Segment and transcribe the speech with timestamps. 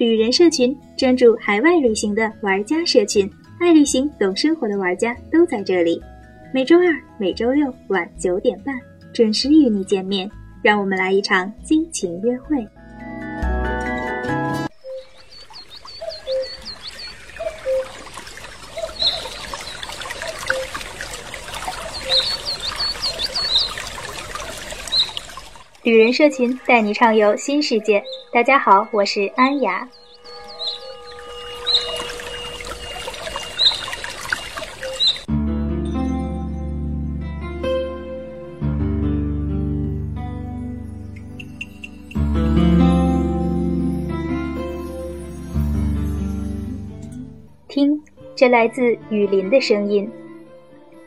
[0.00, 6.00] 旅人社群，专注海外旅行的玩家社群，爱旅行、懂生活的玩家都在这里。
[6.54, 6.84] 每周二、
[7.18, 8.74] 每周六晚九点半
[9.12, 10.26] 准时与你见面，
[10.62, 12.66] 让我们来一场激情约会。
[25.82, 28.02] 旅人社群带你畅游新世界。
[28.32, 29.88] 大家好，我是安雅。
[47.66, 48.00] 听，
[48.36, 50.08] 这来自雨林的声音。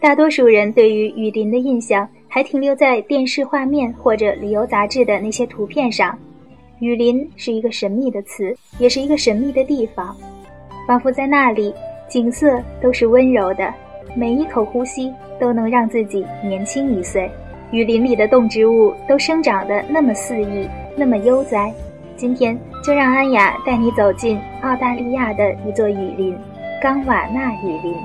[0.00, 6.18] 大多数人对于雨林的印象还停留在电视画面或者旅游杂志的那些图片上。
[6.84, 10.14] 雨林是一个神秘的词，也是一个神秘的地方，
[10.86, 11.74] 仿佛在那里，
[12.10, 13.72] 景色都是温柔的，
[14.14, 15.10] 每一口呼吸
[15.40, 17.30] 都能让自己年轻一岁。
[17.70, 21.72] 雨林里的动植物都生长得那么肆意，那么悠哉。
[22.18, 22.54] 今天
[22.84, 26.36] 就让安雅带你走进澳大利亚的一座雨林——
[26.82, 27.96] 冈瓦纳雨林。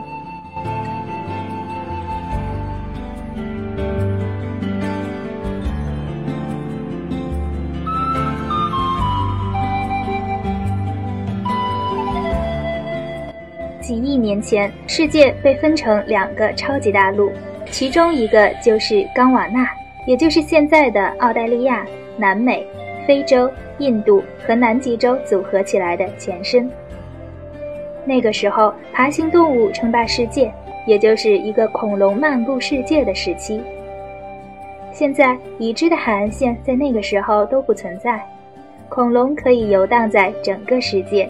[14.40, 17.30] 年前，世界被分成两个超级大陆，
[17.70, 19.70] 其中一个就是冈瓦纳，
[20.06, 22.66] 也就是现在的澳大利亚、南美、
[23.06, 26.72] 非洲、印度和南极洲组合起来的前身。
[28.06, 30.50] 那个时候，爬行动物称霸世界，
[30.86, 33.62] 也就是一个恐龙漫步世界的时期。
[34.94, 38.24] 现在已知的海岸线在那个时候都不存在，
[38.88, 41.30] 恐龙可以游荡在整个世界。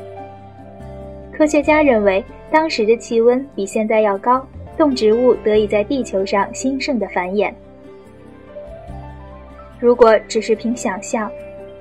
[1.31, 2.23] 科学家认为。
[2.51, 4.45] 当时的气温比现在要高，
[4.77, 7.53] 动植物得以在地球上兴盛的繁衍。
[9.79, 11.31] 如果只是凭想象，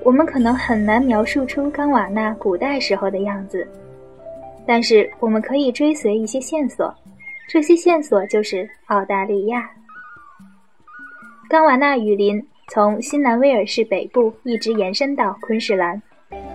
[0.05, 3.67] 我们可能很难描述出冈瓦纳古代时候的样子。
[4.67, 6.95] 但是我们可以追随一些线索，
[7.49, 9.71] 这些线索就是澳大利亚。
[11.49, 16.01] 冈瓦纳雨林从新南威尔士北部一直延伸到昆士兰，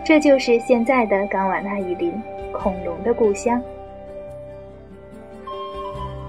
[0.06, 2.14] 这就是现在的冈瓦纳雨林，
[2.52, 3.60] 恐龙的故乡。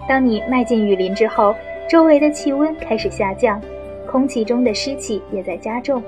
[0.07, 1.55] 当你迈进雨林之后，
[1.89, 3.61] 周围的气温开始下降，
[4.07, 6.03] 空气中的湿气也在加重。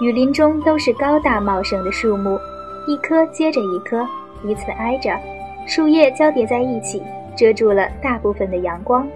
[0.00, 2.38] 雨林中都是高大茂盛的树木，
[2.88, 4.04] 一棵接着一棵，
[4.42, 5.16] 彼此挨着，
[5.66, 7.00] 树叶交叠在一起，
[7.36, 9.06] 遮住了大部分的阳光。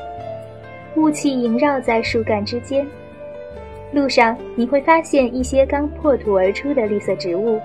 [0.95, 2.87] 雾气萦绕在树干之间，
[3.93, 7.61] 路上你会发现一些刚破土而出的绿色植物。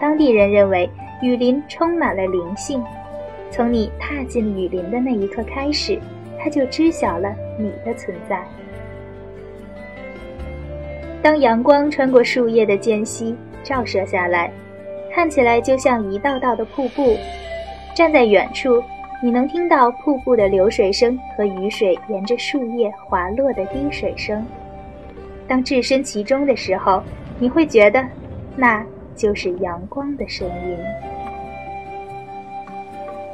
[0.00, 0.88] 当地人认为
[1.22, 2.84] 雨林充满了灵性。
[3.52, 5.98] 从你踏进雨林的那一刻开始，
[6.40, 8.42] 它就知晓了你的存在。
[11.22, 14.50] 当阳光穿过树叶的间隙照射下来，
[15.12, 17.16] 看起来就像一道道的瀑布。
[17.94, 18.82] 站在远处，
[19.22, 24.44] 你能听到瀑布的流水声和雨水沿着树叶滑落的滴水声。
[25.46, 27.02] 当置身其中的时候，
[27.38, 28.02] 你会觉得
[28.56, 28.82] 那
[29.14, 31.21] 就是阳光的声音。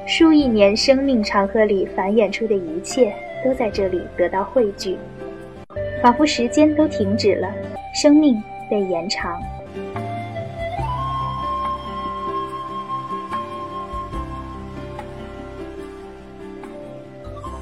[0.09, 3.15] 数亿年生命长河里繁衍出的一切，
[3.45, 4.97] 都在这里得到汇聚，
[6.03, 7.47] 仿佛时间都停止了，
[7.95, 9.39] 生命被延长。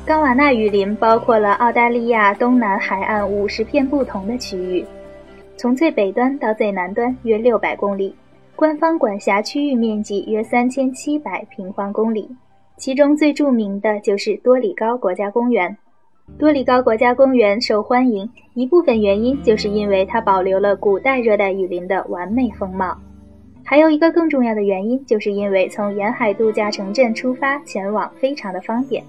[0.07, 4.87] 冈瓦纳雨林包括了澳大利亚东南海岸五十片不同的区域，
[5.57, 8.15] 从最北端到最南端约六百公里。
[8.57, 12.27] 官方管辖区域面积约三千七百平方公里，
[12.79, 15.77] 其中最著名的就是多里高国家公园。
[16.39, 22.97] 多里高国家公园受欢迎一部分原因就是因为它保留了古代热带雨林的完美风貌，
[23.63, 29.05] 还有一个更重要的原因，就是因为从沿海度假城镇出发前往非常的方便。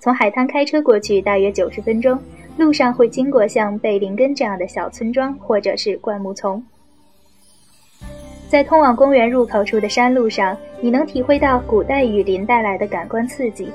[0.00, 2.18] 从海滩开车过去大约九十分钟，
[2.56, 6.60] 路上会经过像贝林根这样的小村庄或者是灌木丛。
[8.52, 13.72] 在通往公园入口处的山路上，你能体会到古代雨林带来的感官刺激。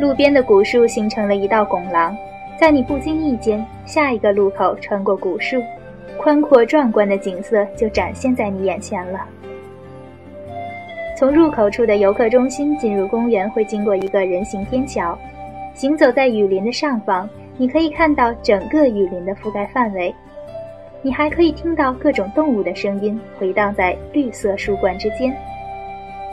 [0.00, 2.16] 路边的古树形成了一道拱廊，
[2.58, 5.62] 在你不经意间，下一个路口穿过古树，
[6.16, 9.20] 宽阔壮观的景色就展现在你眼前了。
[11.16, 15.16] 从入口处的游客中心进入公园，会经过一个人行天桥，
[15.74, 20.12] 行走在雨林的上方，你可以看到整个雨林的覆盖范围。
[21.08, 25.34] 你还可以听到各种动物的声音回荡在绿色树冠之间。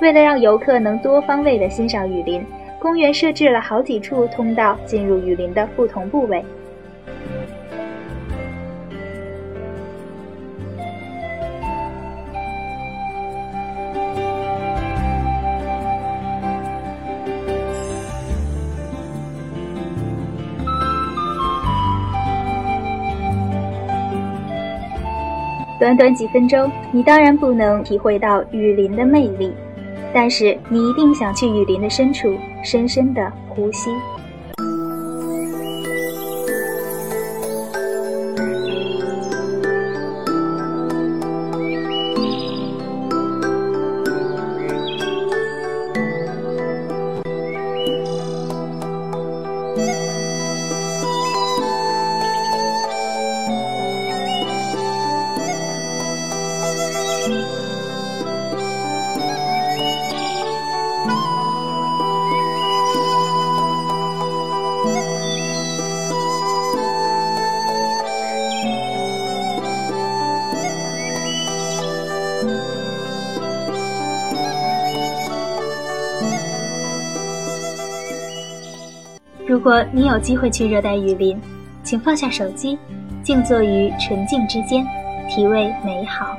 [0.01, 2.45] 为了让游客能多方位地欣赏雨林，
[2.77, 6.44] 公园设置了好几处通道进入雨林的不同部位。
[25.86, 29.54] 短短几分钟，你当然不能体会到雨林的魅力，
[30.12, 33.92] 但是你一定想去雨林的深处，深深的呼吸。
[79.47, 81.39] 如果你有机会去热带雨林，
[81.83, 82.75] 请放下手机，
[83.21, 84.83] 静坐于纯净之间，
[85.30, 86.36] 体味美好，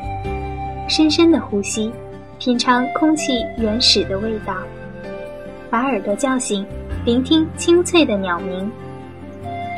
[0.89, 1.93] 深深的呼吸，
[2.41, 4.57] 品尝空气原始的味道，
[5.71, 6.67] 把耳朵叫醒，
[7.05, 8.69] 聆听清脆的鸟鸣，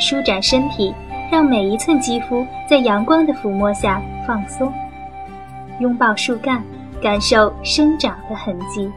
[0.00, 0.94] 舒展身体，
[1.30, 4.72] 让每一寸肌肤在阳光的抚摸下放松，
[5.80, 6.64] 拥抱树干，
[7.02, 8.90] 感受生长的痕迹。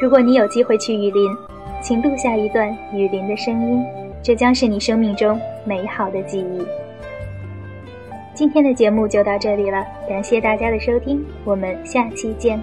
[0.00, 1.30] 如果你有机会去雨林，
[1.82, 3.82] 请录下一段雨林的声音，
[4.22, 6.62] 这将是你生命中美好的记忆。
[8.34, 12.60] 今天的节目就到这里了，感谢大家的收听，我们下期见。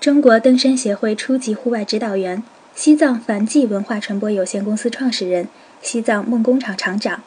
[0.00, 5.48] 中国登山协会初级户外指导员，西藏凡迹文化传播有限公司创始人，
[5.82, 7.22] 西藏梦工厂厂长，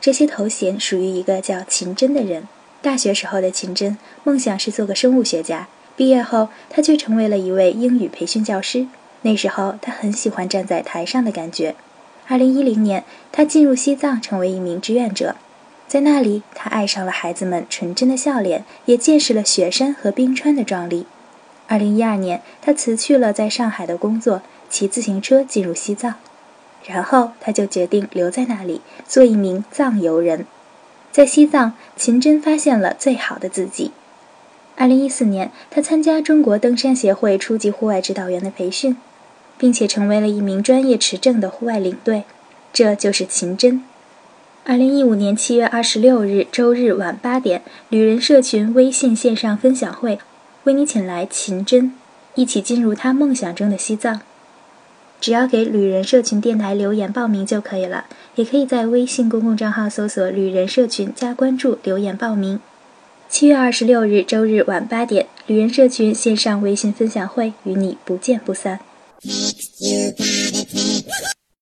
[0.00, 2.48] 这些头衔属于一个叫秦真的人。
[2.80, 5.68] 大学时候的秦真，梦想是做个生物学家。
[5.96, 8.86] 毕业后，他却成为了一位英语培训教师。
[9.22, 11.74] 那时候，他很喜欢站在台上的感觉。
[12.26, 15.36] 二零一零年，他进入西藏，成为一名志愿者。
[15.86, 21.06] 在那里，他爱上了孩子们纯真的笑脸，也见识了雪山和冰川的壮丽。
[21.68, 26.14] 二零一二年，他辞去了在上海的工作，骑自行车进入西藏。
[26.84, 30.46] 然后，他就决定留在那里，做一名藏游人。
[31.12, 33.92] 在西藏，秦真发现了最好的自己。
[34.76, 38.96] 二零一四年，他参加中国登山协会初级户外指导员的培训，
[39.56, 42.24] 并且成为了一名专业持证的户外领队。
[42.72, 43.84] 这就是秦真。
[44.64, 50.18] 二零一五年七月二十六日周日晚八点，旅人社群微信线上分享会，
[50.64, 51.92] 为你请来秦真，
[52.34, 54.20] 一起进入他梦想中的西藏。
[55.20, 62.58] 只要给旅人社群电台留言报名就可以了，也可以在微信公共账号搜索“旅人社群”加关注，留言报名。
[63.32, 68.78] 七月二十六日周日晚八点，旅人社群线上微信分享会，与你不见不散。